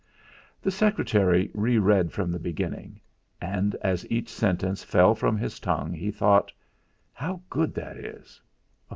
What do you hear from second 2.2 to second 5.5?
the beginning; and as each sentence fell from